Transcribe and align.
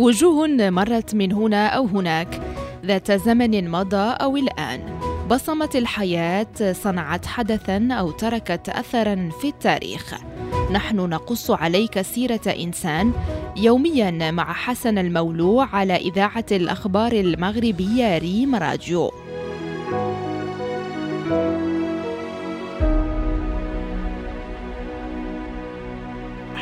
وجوه 0.00 0.46
مرت 0.70 1.14
من 1.14 1.32
هنا 1.32 1.66
أو 1.66 1.86
هناك. 1.86 2.40
ذات 2.86 3.12
زمن 3.12 3.70
مضى 3.70 3.96
أو 3.96 4.36
الآن 4.36 4.80
بصمت 5.30 5.76
الحياة 5.76 6.72
صنعت 6.72 7.26
حدثا 7.26 7.88
أو 7.92 8.10
تركت 8.10 8.68
اثرا 8.68 9.30
في 9.40 9.48
التاريخ. 9.48 10.14
نحن 10.72 10.96
نقص 10.96 11.50
عليك 11.50 12.00
سيرة 12.00 12.40
إنسان 12.46 13.12
يوميا 13.56 14.30
مع 14.30 14.52
حسن 14.52 14.98
المولوع 14.98 15.66
على 15.76 15.96
إذاعة 15.96 16.46
الأخبار 16.52 17.12
المغربية 17.12 18.18
ريم 18.18 18.54
راديو 18.54 19.12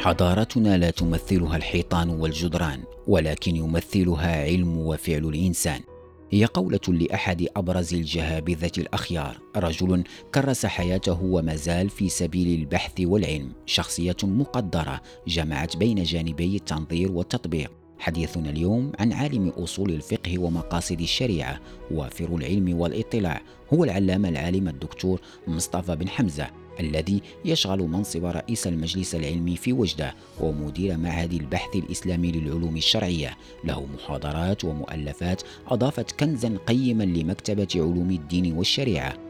حضارتنا 0.08 0.78
لا 0.78 0.90
تمثلها 0.90 1.56
الحيطان 1.56 2.10
والجدران 2.10 2.82
ولكن 3.06 3.56
يمثلها 3.56 4.42
علم 4.42 4.78
وفعل 4.78 5.24
الإنسان. 5.24 5.80
هي 6.30 6.44
قولة 6.44 6.80
لأحد 6.88 7.46
أبرز 7.56 7.94
الجهابذة 7.94 8.72
الأخيار 8.78 9.38
رجل 9.56 10.04
كرس 10.34 10.66
حياته 10.66 11.22
وما 11.22 11.56
زال 11.56 11.88
في 11.88 12.08
سبيل 12.08 12.60
البحث 12.60 12.92
والعلم 13.00 13.52
شخصية 13.66 14.16
مقدرة 14.22 15.00
جمعت 15.26 15.76
بين 15.76 16.02
جانبي 16.02 16.56
التنظير 16.56 17.12
والتطبيق. 17.12 17.72
حديثنا 17.98 18.50
اليوم 18.50 18.92
عن 18.98 19.12
عالم 19.12 19.48
أصول 19.48 19.90
الفقه 19.90 20.38
ومقاصد 20.38 21.00
الشريعة 21.00 21.60
وافر 21.90 22.36
العلم 22.36 22.80
والإطلاع 22.80 23.42
هو 23.74 23.84
العلامة 23.84 24.28
العالم 24.28 24.68
الدكتور 24.68 25.20
مصطفى 25.46 25.96
بن 25.96 26.08
حمزة. 26.08 26.46
الذي 26.80 27.22
يشغل 27.44 27.78
منصب 27.78 28.24
رئيس 28.24 28.66
المجلس 28.66 29.14
العلمي 29.14 29.56
في 29.56 29.72
وجدة 29.72 30.14
ومدير 30.40 30.96
معهد 30.96 31.32
البحث 31.32 31.76
الإسلامي 31.76 32.32
للعلوم 32.32 32.76
الشرعية. 32.76 33.36
له 33.64 33.86
محاضرات 33.86 34.64
ومؤلفات 34.64 35.42
أضافت 35.68 36.12
كنزا 36.20 36.58
قيما 36.66 37.04
لمكتبة 37.04 37.68
علوم 37.74 38.10
الدين 38.10 38.52
والشريعة. 38.52 39.27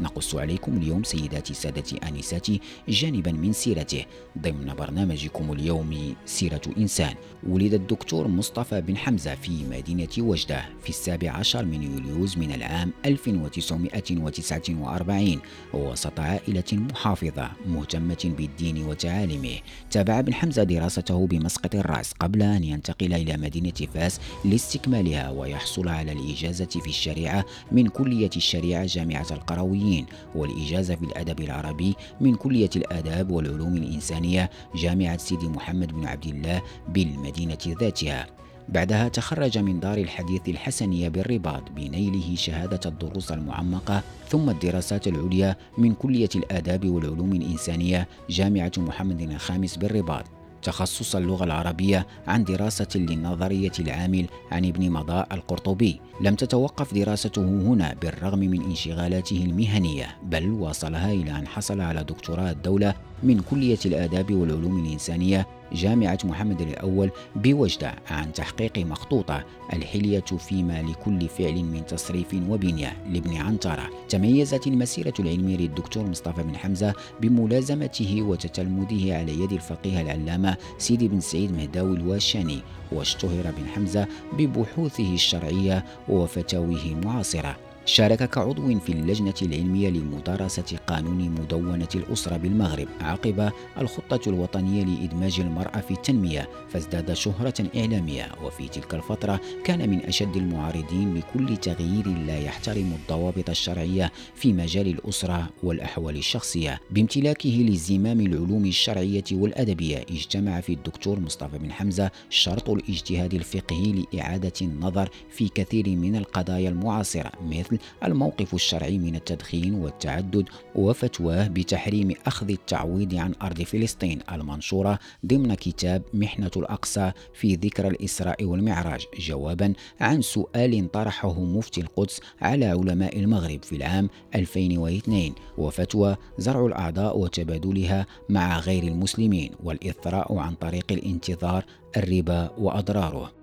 نقص 0.00 0.34
عليكم 0.34 0.76
اليوم 0.76 1.02
سيداتي 1.02 1.54
سادتي 1.54 1.96
آنساتي 1.96 2.60
جانبا 2.88 3.32
من 3.32 3.52
سيرته. 3.52 4.04
ضمن 4.38 4.74
برنامجكم 4.78 5.52
اليومي 5.52 6.14
سيرة 6.26 6.60
إنسان. 6.78 7.14
ولد 7.48 7.74
الدكتور 7.74 8.28
مصطفى 8.28 8.80
بن 8.80 8.96
حمزة 8.96 9.34
في 9.34 9.64
مدينة 9.70 10.08
وجدة 10.18 10.64
في 10.82 10.88
السابع 10.88 11.30
عشر 11.30 11.64
من 11.64 11.82
يوليوز 11.82 12.38
من 12.38 12.52
العام 12.52 12.92
1949 13.06 15.40
وسط 15.74 16.20
عائلة 16.20 16.64
محافظة 16.72 17.50
مهتمة 17.66 18.34
بالدين 18.38 18.84
وتعاليمه. 18.84 19.58
تابع 19.90 20.20
بن 20.20 20.34
حمزة 20.34 20.62
دراسته 20.62 21.26
بمسقط 21.26 21.74
الرأس 21.74 22.12
قبل 22.12 22.42
أن 22.42 22.64
ينتقل 22.64 23.12
إلى 23.12 23.36
مدينة 23.36 23.72
فاس 23.94 24.20
لاستكمالها 24.44 25.30
ويحصل 25.30 25.88
على 25.88 26.12
الإجازة 26.12 26.64
في 26.64 26.88
الشريعة 26.88 27.44
من 27.72 27.88
كلية 27.88 28.30
الشريعة 28.36 28.86
جامعة 28.86 29.26
القروية 29.30 29.81
العربيين 29.82 30.06
والإجازة 30.34 30.98
الأدب 31.02 31.40
العربي 31.40 31.94
من 32.20 32.34
كلية 32.34 32.70
الآداب 32.76 33.30
والعلوم 33.30 33.76
الإنسانية 33.76 34.50
جامعة 34.74 35.16
سيدي 35.16 35.48
محمد 35.48 35.92
بن 35.92 36.06
عبد 36.06 36.26
الله 36.26 36.62
بالمدينة 36.88 37.58
ذاتها. 37.80 38.26
بعدها 38.68 39.08
تخرج 39.08 39.58
من 39.58 39.80
دار 39.80 39.98
الحديث 39.98 40.48
الحسنية 40.48 41.08
بالرباط 41.08 41.70
بنيله 41.76 42.34
شهادة 42.34 42.80
الدروس 42.86 43.32
المعمقة 43.32 44.02
ثم 44.28 44.50
الدراسات 44.50 45.06
العليا 45.06 45.56
من 45.78 45.94
كلية 45.94 46.28
الآداب 46.36 46.88
والعلوم 46.88 47.32
الإنسانية 47.32 48.08
جامعة 48.30 48.72
محمد 48.76 49.20
الخامس 49.20 49.76
بالرباط. 49.76 50.41
تخصص 50.62 51.16
اللغة 51.16 51.44
العربية 51.44 52.06
عن 52.26 52.44
دراسة 52.44 52.88
للنظرية 52.94 53.72
العامل 53.80 54.26
عن 54.52 54.64
ابن 54.64 54.90
مضاء 54.90 55.28
القرطبي. 55.32 56.00
لم 56.20 56.34
تتوقف 56.34 56.94
دراسته 56.94 57.42
هنا 57.42 57.94
بالرغم 58.02 58.38
من 58.38 58.62
انشغالاته 58.62 59.44
المهنية 59.44 60.16
بل 60.22 60.50
واصلها 60.50 61.12
إلى 61.12 61.30
أن 61.30 61.46
حصل 61.46 61.80
على 61.80 62.04
دكتوراه 62.04 62.50
الدولة 62.50 62.94
من 63.22 63.40
كلية 63.40 63.78
الآداب 63.86 64.34
والعلوم 64.34 64.84
الإنسانية 64.84 65.46
جامعة 65.74 66.18
محمد 66.24 66.60
الأول 66.60 67.10
بوجدة 67.36 67.94
عن 68.10 68.32
تحقيق 68.32 68.78
مخطوطة 68.78 69.44
الحلية 69.72 70.20
فيما 70.20 70.82
لكل 70.82 71.28
فعل 71.28 71.64
من 71.64 71.86
تصريف 71.86 72.34
وبنية 72.48 72.96
لابن 73.10 73.36
عنترة. 73.36 73.90
تميزت 74.08 74.66
المسيرة 74.66 75.14
العلمية 75.20 75.56
للدكتور 75.56 76.06
مصطفى 76.06 76.42
بن 76.42 76.56
حمزة 76.56 76.94
بملازمته 77.20 78.22
وتتلمذه 78.22 79.14
على 79.18 79.40
يد 79.40 79.52
الفقيه 79.52 80.00
العلامة 80.00 80.56
سيدي 80.78 81.08
بن 81.08 81.20
سعيد 81.20 81.52
مهداوي 81.52 81.96
الواشاني 81.96 82.60
واشتهر 82.92 83.44
بن 83.58 83.66
حمزة 83.74 84.06
ببحوثه 84.32 85.14
الشرعية 85.14 85.84
وفتاويه 86.08 86.92
المعاصرة 86.92 87.56
شارك 87.86 88.30
كعضو 88.30 88.78
في 88.78 88.92
اللجنة 88.92 89.34
العلمية 89.42 89.88
لمدارسة 89.88 90.78
قانون 90.86 91.30
مدونة 91.30 91.88
الأسرة 91.94 92.36
بالمغرب 92.36 92.88
عقب 93.00 93.52
الخطة 93.78 94.28
الوطنية 94.28 94.84
لإدماج 94.84 95.40
المرأة 95.40 95.80
في 95.80 95.90
التنمية 95.90 96.48
فازداد 96.68 97.12
شهرة 97.12 97.54
إعلامية. 97.76 98.28
وفي 98.44 98.68
تلك 98.68 98.94
الفترة 98.94 99.40
كان 99.64 99.90
من 99.90 100.00
أشد 100.00 100.36
المعارضين 100.36 101.14
لكل 101.14 101.56
تغيير 101.56 102.08
لا 102.08 102.38
يحترم 102.38 102.92
الضوابط 103.00 103.50
الشرعية 103.50 104.12
في 104.34 104.52
مجال 104.52 104.86
الأسرة 104.86 105.50
والأحوال 105.62 106.16
الشخصية. 106.16 106.80
بامتلاكه 106.90 107.66
لزمام 107.68 108.20
العلوم 108.20 108.64
الشرعية 108.66 109.24
والأدبية 109.32 109.98
اجتمع 109.98 110.60
في 110.60 110.72
الدكتور 110.72 111.20
مصطفى 111.20 111.58
بن 111.58 111.72
حمزة 111.72 112.10
شرط 112.30 112.70
الاجتهاد 112.70 113.34
الفقهي 113.34 114.04
لإعادة 114.12 114.52
النظر 114.62 115.08
في 115.30 115.48
كثير 115.48 115.88
من 115.88 116.16
القضايا 116.16 116.68
المعاصرة 116.68 117.32
مثل 117.50 117.71
مثل 117.72 117.80
الموقف 118.04 118.54
الشرعي 118.54 118.98
من 118.98 119.16
التدخين 119.16 119.74
والتعدد 119.74 120.48
وفتواه 120.74 121.48
بتحريم 121.48 122.14
أخذ 122.26 122.50
التعويض 122.50 123.14
عن 123.14 123.34
أرض 123.42 123.62
فلسطين 123.62 124.20
المنشورة 124.32 124.98
ضمن 125.26 125.54
كتاب 125.54 126.02
محنة 126.14 126.50
الأقصى 126.56 127.12
في 127.34 127.54
ذكرى 127.54 127.88
الإسراء 127.88 128.44
والمعراج 128.44 129.06
جوابا 129.18 129.72
عن 130.00 130.22
سؤال 130.22 130.90
طرحه 130.92 131.40
مفتي 131.40 131.80
القدس 131.80 132.20
على 132.40 132.66
علماء 132.66 133.18
المغرب 133.18 133.62
في 133.62 133.76
العام 133.76 134.08
2002 134.34 135.32
وفتوى 135.58 136.16
زرع 136.38 136.66
الأعضاء 136.66 137.18
وتبادلها 137.18 138.06
مع 138.28 138.58
غير 138.58 138.82
المسلمين 138.82 139.50
والإثراء 139.64 140.36
عن 140.36 140.54
طريق 140.54 140.86
الانتظار 140.92 141.64
الربا 141.96 142.50
وأضراره. 142.58 143.41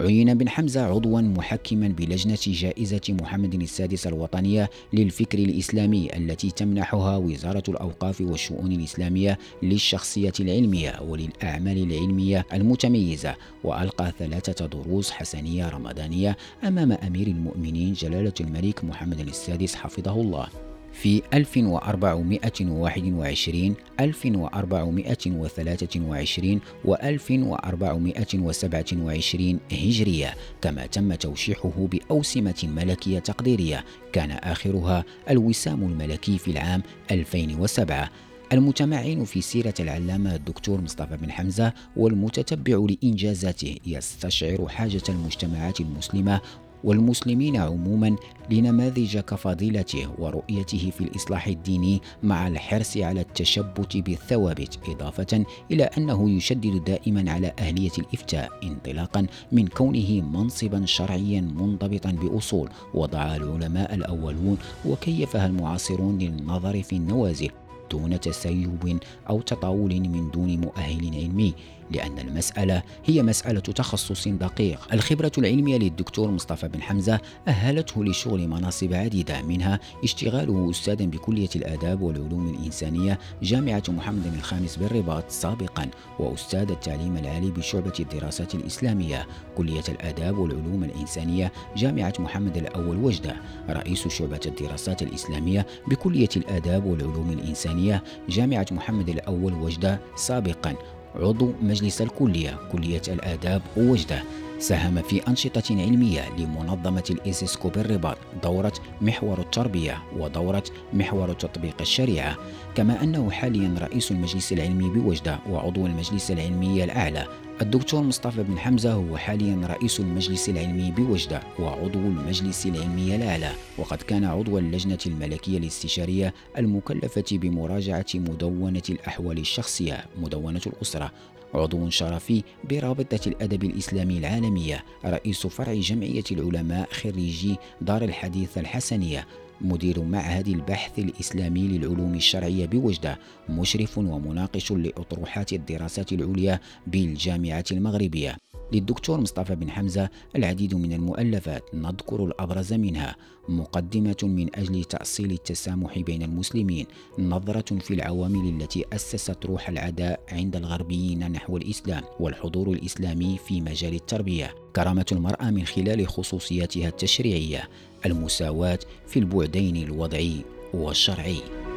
عين 0.00 0.34
بن 0.34 0.48
حمزة 0.48 0.80
عضوا 0.80 1.20
محكما 1.20 1.88
بلجنة 1.88 2.38
جائزة 2.46 3.00
محمد 3.08 3.54
السادس 3.54 4.06
الوطنية 4.06 4.70
للفكر 4.92 5.38
الإسلامي 5.38 6.16
التي 6.16 6.50
تمنحها 6.50 7.16
وزارة 7.16 7.62
الأوقاف 7.68 8.20
والشؤون 8.20 8.72
الإسلامية 8.72 9.38
للشخصية 9.62 10.32
العلمية 10.40 11.00
وللأعمال 11.02 11.78
العلمية 11.78 12.46
المتميزة 12.52 13.34
وألقى 13.64 14.12
ثلاثة 14.18 14.66
دروس 14.66 15.10
حسنية 15.10 15.68
رمضانية 15.68 16.36
أمام 16.64 16.92
أمير 16.92 17.26
المؤمنين 17.26 17.92
جلالة 17.92 18.34
الملك 18.40 18.84
محمد 18.84 19.20
السادس 19.20 19.74
حفظه 19.74 20.20
الله. 20.20 20.67
في 21.02 21.22
1421 21.34 23.74
1423 24.00 26.60
و 26.84 26.94
1427 26.94 29.60
هجرية. 29.72 30.34
كما 30.62 30.86
تم 30.86 31.14
توشيحه 31.14 31.72
بأوسمة 31.76 32.68
ملكية 32.76 33.18
تقديرية. 33.18 33.84
كان 34.12 34.30
آخرها 34.30 35.04
الوسام 35.30 35.82
الملكي 35.82 36.38
في 36.38 36.50
العام 36.50 36.82
2007 37.10 38.10
المتمعن 38.52 39.24
في 39.24 39.40
سيرة 39.40 39.74
العلامة 39.80 40.34
الدكتور 40.34 40.80
مصطفى 40.80 41.16
بن 41.16 41.30
حمزة 41.30 41.72
والمتتبع 41.96 42.86
لإنجازاته 42.90 43.76
يستشعر 43.86 44.68
حاجة 44.68 45.02
المجتمعات 45.08 45.80
المسلمة 45.80 46.40
والمسلمين 46.84 47.56
عموما 47.56 48.16
لنماذج 48.50 49.18
كفضيلته 49.18 50.08
ورؤيته 50.18 50.92
في 50.98 51.00
الإصلاح 51.00 51.46
الديني 51.46 52.02
مع 52.22 52.48
الحرص 52.48 52.96
على 52.96 53.20
التشبت 53.20 53.96
بالثوابت 53.96 54.78
إضافة 54.88 55.44
إلى 55.70 55.82
أنه 55.84 56.30
يشدد 56.30 56.84
دائما 56.84 57.32
على 57.32 57.52
أهلية 57.58 57.90
الإفتاء 57.98 58.50
انطلاقا 58.62 59.26
من 59.52 59.66
كونه 59.66 60.20
منصبا 60.20 60.86
شرعيا 60.86 61.40
منضبطا 61.40 62.10
بأصول. 62.10 62.68
وضعها 62.94 63.36
العلماء 63.36 63.94
الأولون 63.94 64.58
وكيفها 64.86 65.46
المعاصرون 65.46 66.18
للنظر 66.18 66.82
في 66.82 66.96
النوازل 66.96 67.50
دون 67.90 68.20
تسيب 68.20 68.98
أو 69.30 69.40
تطاول 69.40 70.00
من 70.00 70.30
دون 70.30 70.60
مؤهل 70.60 71.14
علمي. 71.14 71.54
لأن 71.90 72.18
المسألة 72.18 72.82
هي 73.04 73.22
مسألة 73.22 73.60
تخصص 73.60 74.28
دقيق. 74.28 74.80
الخبرة 74.92 75.32
العلمية 75.38 75.76
للدكتور 75.78 76.30
مصطفى 76.30 76.68
بن 76.68 76.82
حمزة 76.82 77.20
أهلته 77.48 78.04
لشغل 78.04 78.48
مناصب 78.48 78.94
عديدة 78.94 79.42
منها 79.42 79.80
اشتغاله 80.04 80.70
أستاذا 80.70 81.04
بكلية 81.04 81.48
الآداب 81.56 82.02
والعلوم 82.02 82.48
الإنسانية 82.54 83.18
جامعة 83.42 83.82
محمد 83.88 84.26
الخامس 84.36 84.76
بالرباط 84.76 85.30
سابقا 85.30 85.90
وأستاذ 86.18 86.70
التعليم 86.70 87.16
العالي 87.16 87.50
بشعبة 87.50 87.92
الدراسات 88.00 88.54
الإسلامية 88.54 89.26
كلية 89.56 89.84
الآداب 89.88 90.38
والعلوم 90.38 90.84
الإنسانية 90.84 91.52
جامعة 91.76 92.12
محمد 92.18 92.56
الأول 92.56 92.96
وجدة. 92.96 93.36
رئيس 93.70 94.08
شعبة 94.08 94.40
الدراسات 94.46 95.02
الإسلامية 95.02 95.66
بكلية 95.88 96.28
الآداب 96.36 96.84
والعلوم 96.84 97.30
الإنسانية 97.30 98.02
جامعة 98.28 98.66
محمد 98.70 99.08
الأول 99.08 99.54
وجدة 99.54 100.00
سابقا 100.16 100.74
عضو 101.18 101.52
مجلس 101.62 102.02
الكلية 102.02 102.58
كلية 102.72 103.02
الآداب 103.08 103.62
وجدة 103.76 104.22
ساهم 104.58 105.02
في 105.02 105.28
أنشطة 105.28 105.62
علمية 105.70 106.36
لمنظمة 106.38 107.04
الإيسيسكو 107.10 107.68
بالرباط 107.68 108.18
دورة 108.42 108.72
محور 109.00 109.40
التربية 109.40 110.02
ودورة 110.16 110.64
محور 110.92 111.32
تطبيق 111.32 111.74
الشريعة 111.80 112.36
كما 112.74 113.02
أنه 113.02 113.30
حاليا 113.30 113.74
رئيس 113.78 114.10
المجلس 114.10 114.52
العلمي 114.52 114.90
بوجدة 114.90 115.38
وعضو 115.50 115.86
المجلس 115.86 116.30
العلمي 116.30 116.84
الأعلى. 116.84 117.26
الدكتور 117.62 118.02
مصطفى 118.02 118.42
بن 118.42 118.58
حمزة 118.58 118.92
هو 118.92 119.16
حاليا 119.16 119.60
رئيس 119.64 120.00
المجلس 120.00 120.48
العلمي 120.48 120.90
بوجدة 120.90 121.42
وعضو 121.58 121.98
المجلس 121.98 122.66
العلمي 122.66 123.16
الأعلى. 123.16 123.50
وقد 123.78 124.02
كان 124.02 124.24
عضو 124.24 124.58
اللجنة 124.58 124.98
الملكية 125.06 125.58
الاستشارية 125.58 126.34
المكلفة 126.58 127.24
بمراجعة 127.32 128.06
مدونة 128.14 128.82
الأحوال 128.90 129.38
الشخصية 129.38 130.04
مدونة 130.22 130.62
الأسرة 130.66 131.12
عضو 131.54 131.90
شرفي 131.90 132.42
برابطة 132.70 133.20
الأدب 133.26 133.64
الإسلامي 133.64 134.18
العالمية 134.18 134.84
رئيس 135.04 135.46
فرع 135.46 135.74
جمعية 135.74 136.24
العلماء 136.32 136.88
خريجي 136.92 137.56
دار 137.80 138.02
الحديث 138.04 138.58
الحسنية 138.58 139.26
مدير 139.60 140.02
معهد 140.02 140.48
البحث 140.48 140.98
الإسلامي 140.98 141.68
للعلوم 141.68 142.14
الشرعية 142.14 142.66
بوجدة 142.66 143.18
مشرف 143.48 143.98
ومناقش 143.98 144.72
لأطروحات 144.72 145.52
الدراسات 145.52 146.12
العليا 146.12 146.60
بالجامعة 146.86 147.64
المغربية. 147.72 148.36
للدكتور 148.72 149.20
مصطفى 149.20 149.54
بن 149.54 149.70
حمزة 149.70 150.08
العديد 150.36 150.74
من 150.74 150.92
المؤلفات 150.92 151.74
نذكر 151.74 152.24
الأبرز 152.24 152.72
منها 152.72 153.16
مقدمة 153.48 154.16
من 154.22 154.56
أجل 154.56 154.84
تأصيل 154.84 155.32
التسامح 155.32 155.98
بين 155.98 156.22
المسلمين 156.22 156.86
نظرة 157.18 157.78
في 157.78 157.94
العوامل 157.94 158.48
التي 158.48 158.84
أسست 158.92 159.46
روح 159.46 159.68
العداء 159.68 160.20
عند 160.32 160.56
الغربيين 160.56 161.32
نحو 161.32 161.56
الإسلام 161.56 162.02
والحضور 162.20 162.72
الإسلامي 162.72 163.38
في 163.46 163.60
مجال 163.60 163.94
التربية. 163.94 164.54
كرامة 164.76 165.06
المرأة 165.12 165.50
من 165.50 165.66
خلال 165.66 166.08
خصوصياتها 166.08 166.88
التشريعية 166.88 167.68
المساواة 168.06 168.78
في 169.06 169.18
البعدين 169.18 169.76
الوضعي 169.76 170.44
والشرعي. 170.74 171.67